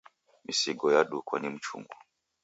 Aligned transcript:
Misigo 0.45 0.85
yadukwa 0.95 1.39
ni 1.39 1.49
mchungu 1.49 1.93